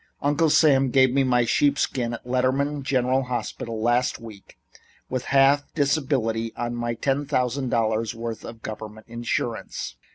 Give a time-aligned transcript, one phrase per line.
[0.23, 4.57] "Uncle Sam gave me my sheepskin at Letter man General Hospital last week,
[5.11, 9.97] with half disability on my ten thousand dollars' worth of government insurance.